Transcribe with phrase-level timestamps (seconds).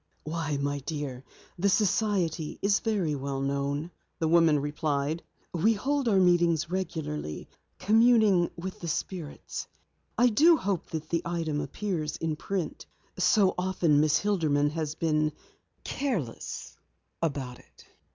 [0.23, 1.23] "Why, my dear,
[1.59, 5.21] the society is very well known," the woman replied.
[5.53, 9.67] "We hold our meetings regularly, communing with the spirits.
[10.17, 12.87] I do hope that the item appears in print.
[13.19, 15.33] So often Miss Hilderman has been
[15.83, 16.75] careless
[17.21, 17.85] about it."